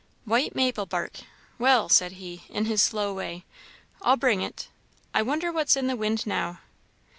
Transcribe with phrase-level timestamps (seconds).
[0.25, 1.19] "White maple bark
[1.59, 3.45] well," said he, in his slow way,
[4.01, 4.67] "I'll bring it.
[5.13, 6.61] I wonder what's in the wind now!"